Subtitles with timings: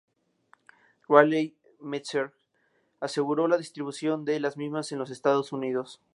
[1.07, 2.33] Radley Metzger
[2.99, 6.01] aseguró la distribución de las mismas en los Estados Unidos.